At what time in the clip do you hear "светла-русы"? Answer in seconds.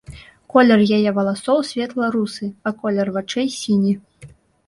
1.71-2.45